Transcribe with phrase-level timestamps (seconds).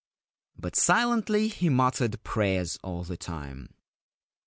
[0.57, 3.69] But silently he muttered prayers all the time.